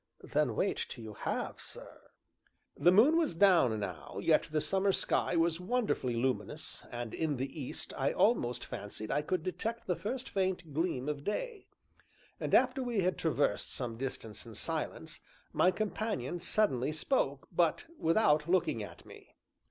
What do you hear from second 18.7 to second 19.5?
at me.